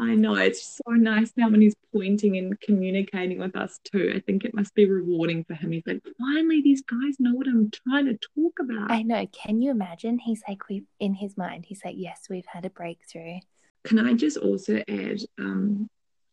[0.00, 4.12] I know it's so nice now when he's pointing and communicating with us too.
[4.14, 5.72] I think it must be rewarding for him.
[5.72, 8.90] He's like, finally, these guys know what I'm trying to talk about.
[8.90, 9.26] I know.
[9.28, 10.18] Can you imagine?
[10.18, 13.38] He's like, we in his mind, he's like, yes, we've had a breakthrough.
[13.84, 15.20] Can I just also add?
[15.38, 15.88] Um,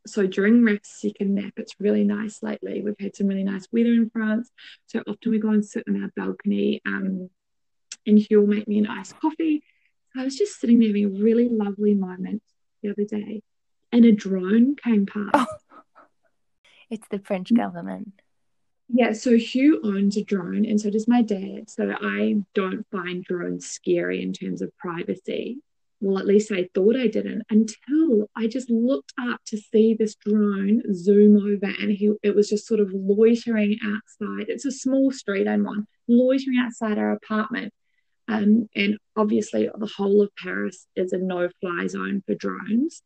[0.05, 2.81] so during Raph's second nap, it's really nice lately.
[2.81, 4.51] We've had some really nice weather in France,
[4.87, 6.81] so often we go and sit on our balcony.
[6.85, 7.29] Um,
[8.05, 9.63] and he'll make me an iced coffee.
[10.17, 12.43] I was just sitting there having a really lovely moment
[12.81, 13.41] the other day
[13.93, 15.29] and a drone came past.
[15.33, 15.45] Oh.
[16.89, 18.11] It's the French government.
[18.89, 21.69] Yeah, so Hugh owns a drone, and so does my dad.
[21.69, 25.59] So I don't find drones scary in terms of privacy.
[26.01, 30.15] Well, at least I thought I didn't until I just looked up to see this
[30.15, 34.49] drone zoom over, and he it was just sort of loitering outside.
[34.49, 37.73] It's a small street I'm on, loitering outside our apartment.
[38.27, 43.01] Um, and obviously, the whole of Paris is a no fly zone for drones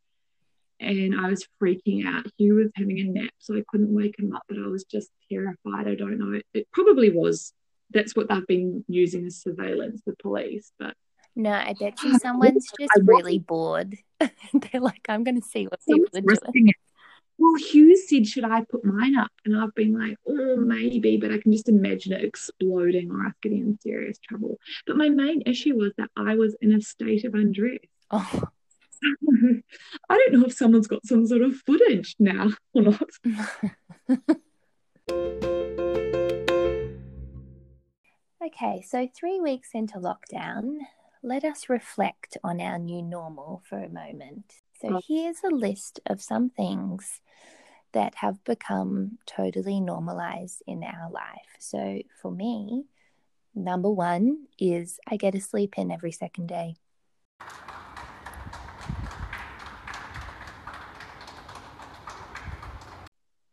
[0.80, 2.26] and I was freaking out.
[2.38, 5.10] Hugh was having a nap, so I couldn't wake him up, but I was just
[5.32, 5.88] terrified.
[5.88, 6.40] I don't know.
[6.54, 7.54] It probably was.
[7.92, 10.72] That's what they've been using as surveillance, the police.
[10.78, 10.94] But
[11.36, 13.96] no, I bet you someone's just really bored.
[14.20, 16.68] They're like, I'm going to see what people are doing.
[16.68, 16.76] It.
[17.40, 19.32] Well, Hugh said, should I put mine up?
[19.46, 23.34] And I've been like, oh, maybe, but I can just imagine it exploding or us
[23.44, 24.58] getting in serious trouble.
[24.88, 27.80] But my main issue was that I was in a state of undress.
[28.10, 28.44] Oh.
[30.10, 33.10] I don't know if someone's got some sort of footage now or not.
[38.45, 40.79] okay, so three weeks into lockdown,
[41.23, 44.54] let us reflect on our new normal for a moment.
[44.81, 47.21] So here's a list of some things
[47.93, 51.56] that have become totally normalized in our life.
[51.60, 52.85] So for me,
[53.56, 56.75] number one is I get a sleep in every second day.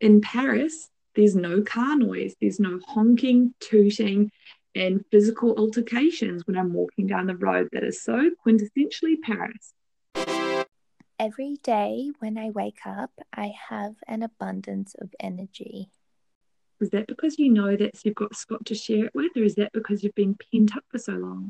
[0.05, 4.31] In Paris, there's no car noise, there's no honking, tooting,
[4.75, 9.73] and physical altercations when I'm walking down the road that is so quintessentially Paris.
[11.17, 15.89] Every day when I wake up, I have an abundance of energy.
[16.79, 19.55] Is that because you know that you've got Scott to share it with, or is
[19.55, 21.49] that because you've been pent up for so long?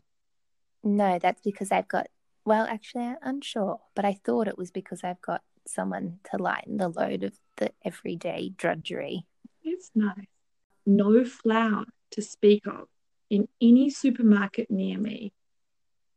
[0.82, 2.08] No, that's because I've got,
[2.46, 6.78] well, actually, I'm unsure, but I thought it was because I've got someone to lighten
[6.78, 9.26] the load of the everyday drudgery.
[9.64, 10.28] It's nice.
[10.86, 12.88] No flour to speak of
[13.30, 15.34] in any supermarket near me.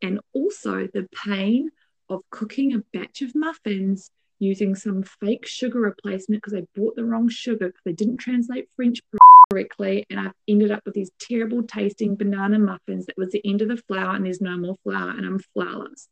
[0.03, 1.71] And also the pain
[2.09, 7.05] of cooking a batch of muffins using some fake sugar replacement because I bought the
[7.05, 9.01] wrong sugar because they didn't translate French
[9.51, 10.07] correctly.
[10.11, 13.69] And I've ended up with these terrible tasting banana muffins that was the end of
[13.69, 16.07] the flour and there's no more flour and I'm flourless.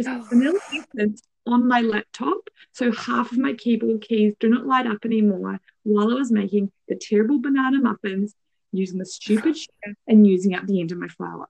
[0.00, 2.48] Said, vanilla essence on my laptop.
[2.72, 6.70] So half of my keyboard keys do not light up anymore while I was making
[6.88, 8.34] the terrible banana muffins
[8.72, 11.48] using the stupid sugar and using up the end of my flour.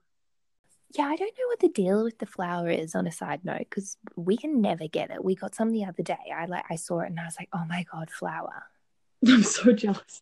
[0.95, 3.65] Yeah, I don't know what the deal with the flour is on a side note
[3.69, 5.23] because we can never get it.
[5.23, 6.17] We got some the other day.
[6.35, 8.65] I like I saw it and I was like, oh my god, flour.
[9.27, 10.21] I'm so jealous.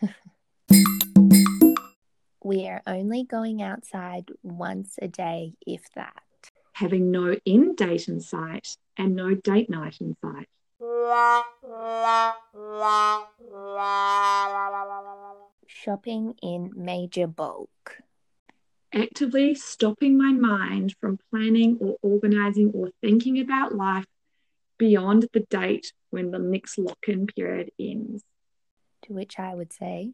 [2.44, 6.22] we are only going outside once a day, if that.
[6.82, 10.48] Having no end date in sight and no date night in sight.
[15.68, 18.02] Shopping in major bulk
[18.92, 24.06] actively stopping my mind from planning or organizing or thinking about life
[24.78, 28.24] beyond the date when the next lock in period ends.
[29.02, 30.12] To which I would say,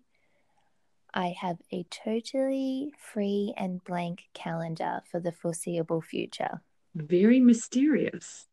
[1.14, 6.60] I have a totally free and blank calendar for the foreseeable future.
[6.94, 8.46] Very mysterious.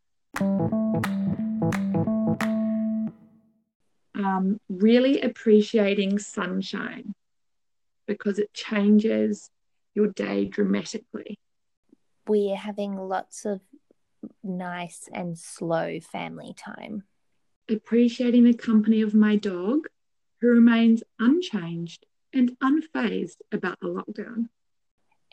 [4.16, 7.14] Um, really appreciating sunshine
[8.08, 9.50] because it changes
[9.94, 11.38] your day dramatically.
[12.28, 13.62] We're having lots of
[14.44, 17.04] nice and slow family time.
[17.70, 19.88] Appreciating the company of my dog,
[20.40, 22.06] who remains unchanged
[22.36, 24.50] and unfazed about the lockdown.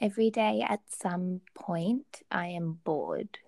[0.00, 3.38] Every day at some point, I am bored.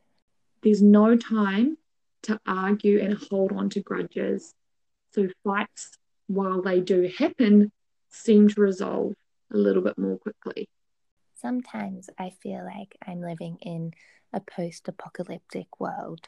[0.63, 1.79] There's no time
[2.25, 4.55] to argue and hold on to grudges.
[5.13, 5.93] So fights,
[6.27, 7.73] while they do happen,
[8.11, 9.15] seem to resolve
[9.53, 10.69] a little bit more quickly
[11.45, 13.93] sometimes I feel like I'm living in
[14.33, 16.27] a post apocalyptic world.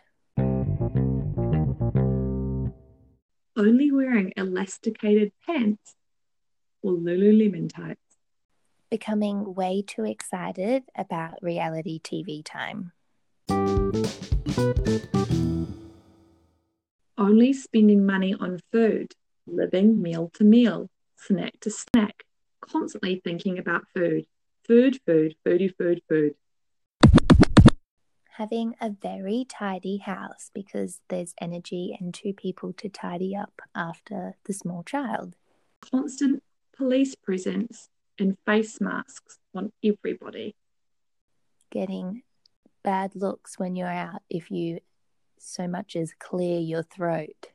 [3.56, 5.94] Only wearing elasticated pants
[6.86, 8.00] or Lululemon tights.
[8.90, 12.92] Becoming way too excited about reality TV time.
[17.18, 19.12] Only spending money on food,
[19.46, 22.24] living meal to meal, snack to snack,
[22.60, 24.26] constantly thinking about food
[24.66, 26.34] Food, food, foodie, food, food.
[28.30, 34.36] Having a very tidy house because there's energy and two people to tidy up after
[34.44, 35.36] the small child.
[35.88, 36.42] Constant
[36.76, 40.54] police presence and face masks on everybody.
[41.70, 42.22] Getting
[42.82, 44.80] bad looks when you're out if you
[45.38, 47.48] so much as clear your throat.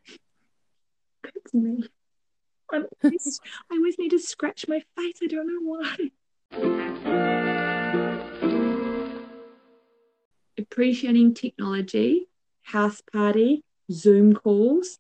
[1.35, 1.83] It's me.
[2.73, 2.83] I
[3.71, 5.19] always need to scratch my face.
[5.21, 5.97] I don't know why.
[10.57, 12.27] Appreciating technology,
[12.61, 14.99] house party, Zoom calls,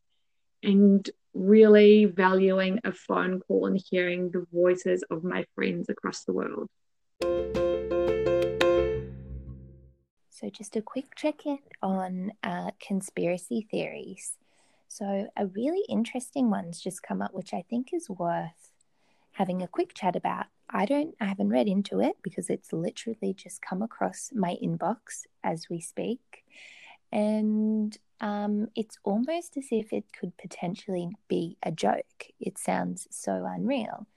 [0.63, 6.33] and really valuing a phone call and hearing the voices of my friends across the
[6.33, 6.67] world.
[10.29, 14.37] So, just a quick check in on uh, conspiracy theories.
[14.87, 18.71] So, a really interesting one's just come up, which I think is worth
[19.33, 20.47] having a quick chat about.
[20.69, 25.25] I don't, I haven't read into it because it's literally just come across my inbox
[25.43, 26.43] as we speak.
[27.11, 32.27] And um, it's almost as if it could potentially be a joke.
[32.39, 34.07] It sounds so unreal.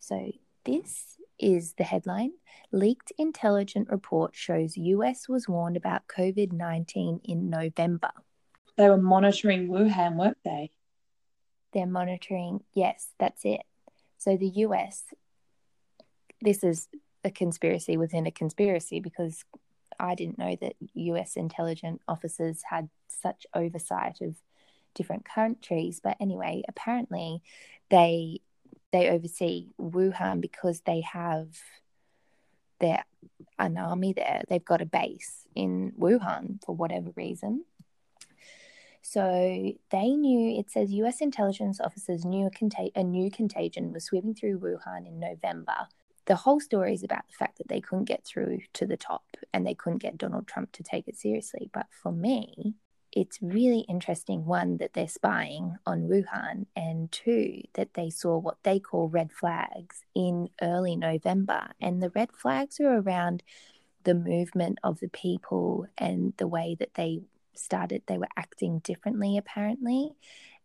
[0.00, 0.32] So,
[0.64, 2.32] this is the headline
[2.72, 8.10] Leaked intelligence report shows US was warned about COVID 19 in November.
[8.76, 10.70] They were monitoring Wuhan, weren't they?
[11.72, 13.62] They're monitoring, yes, that's it.
[14.18, 15.04] So the US,
[16.40, 16.88] this is
[17.24, 19.44] a conspiracy within a conspiracy because
[20.00, 24.36] I didn't know that US intelligence officers had such oversight of
[24.94, 26.00] different countries.
[26.02, 27.42] But anyway, apparently
[27.90, 28.40] they
[28.92, 31.48] they oversee Wuhan because they have
[32.80, 33.04] their
[33.58, 34.42] an army there.
[34.48, 37.64] They've got a base in Wuhan for whatever reason.
[39.02, 44.34] So they knew, it says US intelligence officers knew a, a new contagion was sweeping
[44.34, 45.88] through Wuhan in November.
[46.26, 49.24] The whole story is about the fact that they couldn't get through to the top
[49.52, 51.70] and they couldn't get Donald Trump to take it seriously.
[51.72, 52.74] But for me,
[53.12, 58.58] it's really interesting one that they're spying on Wuhan, and two that they saw what
[58.62, 61.70] they call red flags in early November.
[61.80, 63.42] And the red flags are around
[64.04, 67.22] the movement of the people and the way that they
[67.54, 70.12] started, they were acting differently, apparently,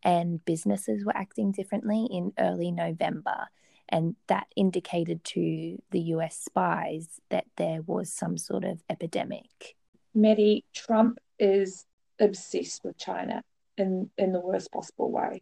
[0.04, 3.48] and businesses were acting differently in early November.
[3.90, 9.76] And that indicated to the US spies that there was some sort of epidemic.
[10.14, 11.86] Maddie, Trump is
[12.20, 13.44] obsessed with China
[13.78, 15.42] in, in the worst possible way.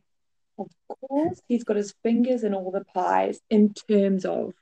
[0.57, 4.53] Of course, he's got his fingers in all the pies in terms of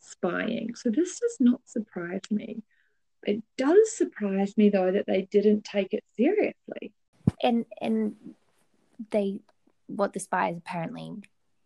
[0.00, 0.74] spying.
[0.74, 2.62] So this does not surprise me.
[3.24, 6.92] It does surprise me though that they didn't take it seriously.
[7.42, 8.14] And and
[9.10, 9.40] they
[9.86, 11.14] what the spies apparently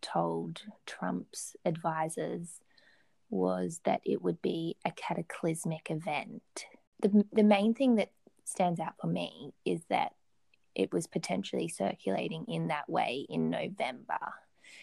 [0.03, 2.59] told Trump's advisors
[3.29, 6.43] was that it would be a cataclysmic event.
[7.01, 8.11] The the main thing that
[8.43, 10.11] stands out for me is that
[10.75, 14.19] it was potentially circulating in that way in November.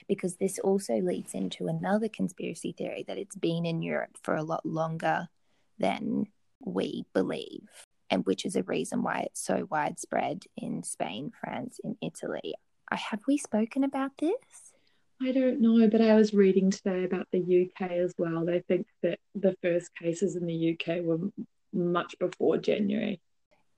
[0.08, 4.42] Because this also leads into another conspiracy theory that it's been in Europe for a
[4.42, 5.28] lot longer
[5.78, 6.26] than
[6.64, 7.68] we believe,
[8.08, 12.54] and which is a reason why it's so widespread in Spain, France, and Italy.
[12.90, 14.69] Have we spoken about this?
[15.22, 18.44] I don't know, but I was reading today about the UK as well.
[18.44, 21.18] They think that the first cases in the UK were
[21.72, 23.20] much before January.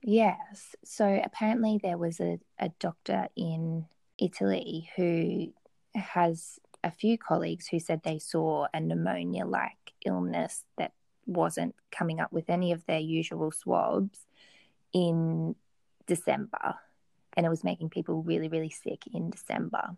[0.02, 0.76] Yes.
[0.84, 3.86] So apparently there was a, a doctor in
[4.18, 5.52] Italy who
[5.94, 10.92] has a few colleagues who said they saw a pneumonia like illness that
[11.26, 14.26] wasn't coming up with any of their usual swabs
[14.92, 15.54] in
[16.06, 16.74] December.
[17.36, 19.96] And it was making people really, really sick in December.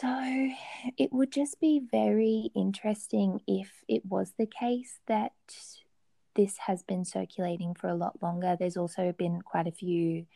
[0.00, 0.50] So
[0.98, 5.32] it would just be very interesting if it was the case that
[6.34, 8.56] this has been circulating for a lot longer.
[8.58, 10.26] There's also been quite a few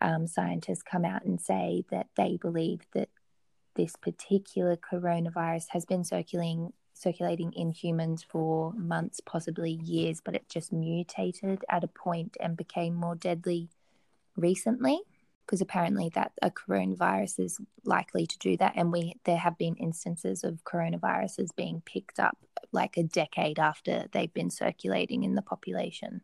[0.00, 3.08] um, scientists come out and say that they believe that
[3.76, 10.48] this particular coronavirus has been circulating circulating in humans for months, possibly years, but it
[10.48, 13.70] just mutated at a point and became more deadly
[14.36, 15.00] recently
[15.46, 19.74] because apparently that a coronavirus is likely to do that and we there have been
[19.76, 22.36] instances of coronaviruses being picked up
[22.72, 26.22] like a decade after they've been circulating in the population.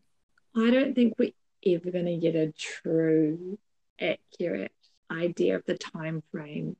[0.56, 1.32] I don't think we're
[1.66, 3.58] ever going to get a true
[4.00, 4.72] accurate
[5.10, 6.76] idea of the time frame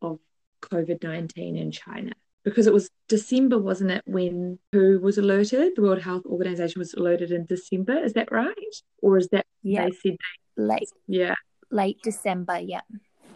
[0.00, 0.18] of
[0.62, 2.12] covid-19 in china
[2.44, 6.94] because it was december wasn't it when who was alerted the world health organization was
[6.94, 8.54] alerted in december is that right?
[9.02, 9.86] Or is that yeah.
[9.86, 10.16] they said
[10.56, 10.90] late.
[11.06, 11.34] Yeah
[11.70, 12.82] late December, yeah.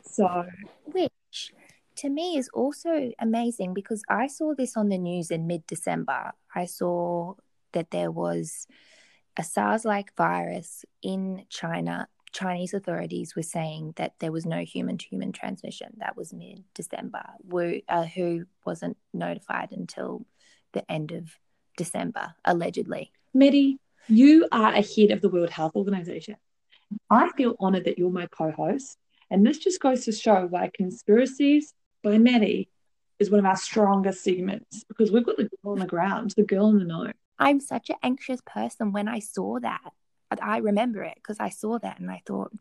[0.02, 0.46] So,
[0.86, 1.52] which
[1.96, 6.32] to me is also amazing because I saw this on the news in mid December.
[6.54, 7.34] I saw
[7.72, 8.66] that there was
[9.36, 12.08] a SARS like virus in China.
[12.32, 15.88] Chinese authorities were saying that there was no human to human transmission.
[15.98, 17.24] That was mid December,
[17.88, 20.24] uh, who wasn't notified until
[20.72, 21.36] the end of
[21.76, 23.12] December, allegedly.
[23.34, 23.78] Maddie,
[24.08, 26.36] you are ahead of the World Health Organization.
[27.08, 28.98] I feel honored that you're my co host.
[29.30, 31.72] And this just goes to show why Conspiracies
[32.02, 32.68] by Maddie
[33.18, 36.42] is one of our strongest segments because we've got the girl on the ground, the
[36.42, 37.12] girl in the know.
[37.38, 39.92] I'm such an anxious person when I saw that.
[40.40, 42.52] I remember it because I saw that and I thought,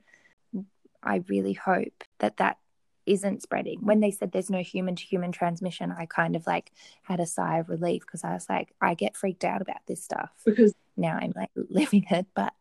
[1.02, 2.58] I really hope that that
[3.06, 3.80] isn't spreading.
[3.82, 6.72] When they said there's no human to human transmission, I kind of like
[7.04, 10.04] had a sigh of relief because I was like, I get freaked out about this
[10.04, 12.28] stuff because now I'm like living it.
[12.36, 12.54] But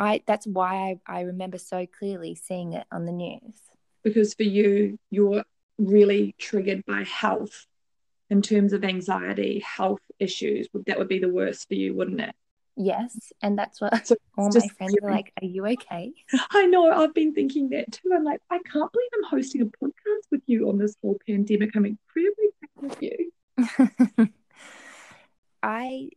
[0.00, 3.60] I that's why I, I remember so clearly seeing it on the news.
[4.02, 5.44] Because for you, you're
[5.76, 7.66] really triggered by health
[8.30, 10.68] in terms of anxiety, health issues.
[10.86, 12.34] That would be the worst for you, wouldn't it?
[12.76, 15.32] Yes, and that's what so all my friends are like.
[15.42, 16.12] Are you okay?
[16.50, 16.90] I know.
[16.90, 18.10] I've been thinking that too.
[18.14, 21.76] I'm like, I can't believe I'm hosting a podcast with you on this whole pandemic.
[21.76, 22.46] I'm incredibly
[22.78, 24.28] proud of you.
[25.62, 26.08] I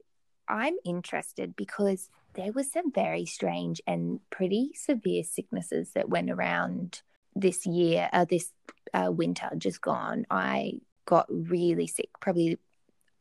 [0.47, 7.01] I'm interested because there was some very strange and pretty severe sicknesses that went around
[7.35, 8.51] this year, uh, this
[8.93, 10.25] uh, winter just gone.
[10.29, 12.09] I got really sick.
[12.19, 12.59] Probably,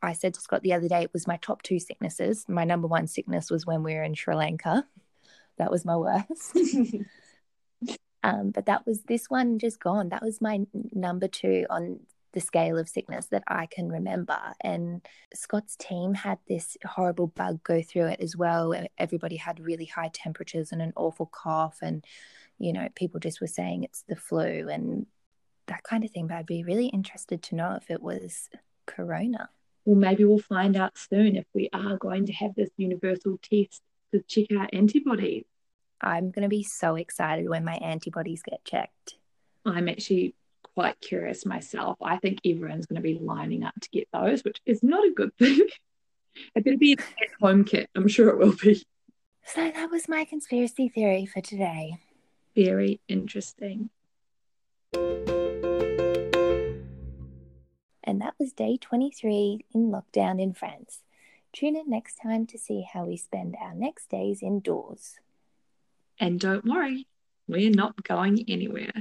[0.02, 2.44] I said to Scott the other day, it was my top two sicknesses.
[2.48, 4.86] My number one sickness was when we were in Sri Lanka.
[5.58, 6.56] That was my worst.
[8.22, 10.10] um, but that was this one just gone.
[10.10, 10.60] That was my
[10.92, 12.00] number two on
[12.32, 14.38] the scale of sickness that I can remember.
[14.60, 15.02] And
[15.34, 18.74] Scott's team had this horrible bug go through it as well.
[18.98, 21.78] Everybody had really high temperatures and an awful cough.
[21.82, 22.04] And,
[22.58, 25.06] you know, people just were saying it's the flu and
[25.66, 26.26] that kind of thing.
[26.26, 28.48] But I'd be really interested to know if it was
[28.86, 29.48] corona.
[29.84, 33.82] Well, maybe we'll find out soon if we are going to have this universal test
[34.12, 35.44] to check our antibodies.
[36.00, 39.14] I'm going to be so excited when my antibodies get checked.
[39.64, 40.34] I'm actually
[40.74, 41.96] quite curious myself.
[42.02, 45.12] I think everyone's going to be lining up to get those, which is not a
[45.12, 45.60] good thing.
[46.54, 47.00] it better be at
[47.40, 47.90] home kit.
[47.94, 48.82] I'm sure it will be.
[49.44, 51.98] So that was my conspiracy theory for today.
[52.54, 53.90] Very interesting.
[58.04, 61.00] And that was day 23 in lockdown in France.
[61.52, 65.18] Tune in next time to see how we spend our next days indoors.
[66.18, 67.06] And don't worry,
[67.46, 68.92] we're not going anywhere.